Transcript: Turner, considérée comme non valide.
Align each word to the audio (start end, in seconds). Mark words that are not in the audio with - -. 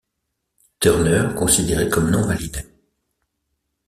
Turner, 0.79 1.35
considérée 1.35 1.87
comme 1.87 2.09
non 2.09 2.25
valide. 2.25 2.67